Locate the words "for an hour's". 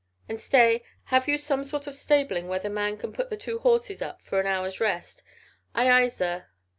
4.23-4.79